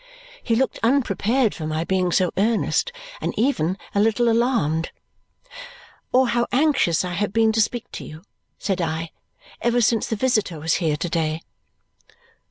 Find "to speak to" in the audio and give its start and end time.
7.51-8.03